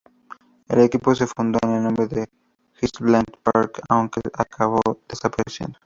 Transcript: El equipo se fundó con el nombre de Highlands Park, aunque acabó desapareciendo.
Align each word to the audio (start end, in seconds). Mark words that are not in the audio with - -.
El 0.67 0.79
equipo 0.79 1.13
se 1.13 1.27
fundó 1.27 1.59
con 1.59 1.73
el 1.75 1.83
nombre 1.83 2.07
de 2.07 2.27
Highlands 2.81 3.33
Park, 3.43 3.81
aunque 3.87 4.19
acabó 4.33 4.81
desapareciendo. 5.07 5.77